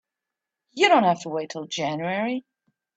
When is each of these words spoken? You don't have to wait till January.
You 0.71 0.87
don't 0.89 1.03
have 1.03 1.21
to 1.21 1.29
wait 1.29 1.51
till 1.51 1.65
January. 1.67 2.43